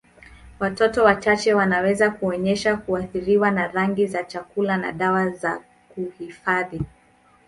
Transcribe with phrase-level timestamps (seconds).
[0.59, 6.81] Watoto wachache wanaweza kuonyesha kuathiriwa na rangi za chakula na dawa za kuhifadhi.